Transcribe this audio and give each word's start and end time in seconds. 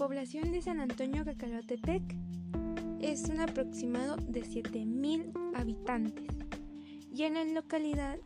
población 0.00 0.50
de 0.50 0.62
San 0.62 0.80
Antonio 0.80 1.26
Cacalotepec 1.26 2.02
es 3.02 3.28
un 3.28 3.38
aproximado 3.38 4.16
de 4.16 4.42
7.000 4.42 5.30
habitantes 5.54 6.24
y 7.14 7.24
en 7.24 7.34
la 7.34 7.44
localidad 7.44 8.16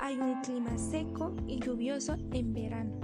hay 0.00 0.16
un 0.16 0.40
clima 0.42 0.78
seco 0.78 1.34
y 1.48 1.58
lluvioso 1.58 2.14
en 2.30 2.54
verano. 2.54 3.00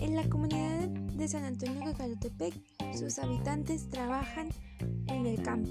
En 0.00 0.16
la 0.16 0.28
comunidad 0.28 0.88
de 0.88 1.28
San 1.28 1.44
Antonio 1.44 1.84
Cacalotepec, 1.84 2.54
sus 2.98 3.16
habitantes 3.20 3.88
trabajan 3.90 4.48
en 5.06 5.26
el 5.26 5.40
campo, 5.40 5.70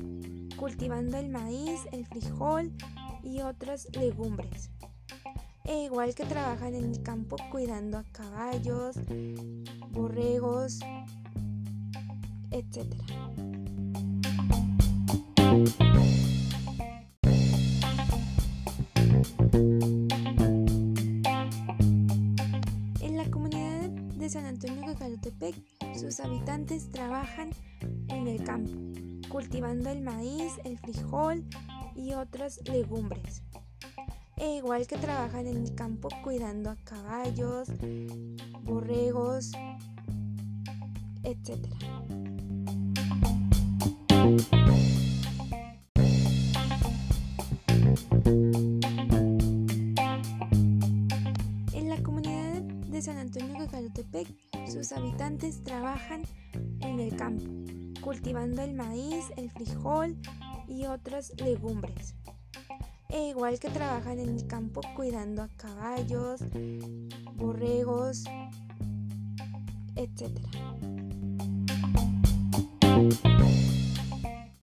cultivando 0.60 1.18
el 1.18 1.30
maíz, 1.30 1.88
el 1.94 2.06
frijol 2.06 2.72
y 3.24 3.40
otras 3.40 3.88
legumbres. 3.96 4.70
E 5.64 5.84
igual 5.86 6.14
que 6.14 6.26
trabajan 6.26 6.76
en 6.76 6.84
el 6.84 7.02
campo 7.02 7.38
cuidando 7.50 7.98
a 7.98 8.04
caballos, 8.12 8.98
borregos, 9.92 10.80
etc. 12.52 12.86
En 23.00 23.16
la 23.16 23.32
comunidad 23.32 23.90
de 23.90 24.30
San 24.30 24.46
Antonio 24.46 24.82
Cacalotepec, 24.88 25.56
sus 25.96 26.20
habitantes 26.20 26.90
trabajan 26.90 27.52
en 28.10 28.28
el 28.28 28.44
campo, 28.44 28.72
cultivando 29.30 29.90
el 29.90 30.02
maíz, 30.02 30.54
el 30.66 30.78
frijol 30.80 31.46
y 31.96 32.14
otras 32.14 32.60
legumbres. 32.68 33.44
E 34.38 34.56
igual 34.56 34.88
que 34.88 34.98
trabajan 34.98 35.48
en 35.48 35.58
el 35.58 35.76
campo 35.76 36.10
cuidando 36.24 36.70
a 36.70 36.76
caballos, 36.84 37.70
borregos, 38.64 39.52
etc. 41.24 41.58
En 51.74 51.90
la 51.90 52.02
comunidad 52.02 52.62
de 52.62 53.02
San 53.02 53.18
Antonio 53.18 53.58
Cacalotepec, 53.58 54.28
sus 54.68 54.92
habitantes 54.94 55.64
trabajan 55.64 56.24
en 56.80 57.00
el 57.00 57.16
campo, 57.16 57.44
cultivando 58.02 58.62
el 58.62 58.74
maíz, 58.74 59.26
el 59.38 59.50
frijol 59.52 60.18
y 60.68 60.86
otras 60.86 61.34
legumbres. 61.42 62.16
E 63.10 63.30
igual 63.30 63.60
que 63.60 63.70
trabajan 63.70 64.20
en 64.20 64.30
el 64.30 64.48
campo 64.48 64.82
cuidando 64.96 65.42
a 65.42 65.50
caballos, 65.58 66.42
borregos, 67.36 68.24
etc. 69.96 70.40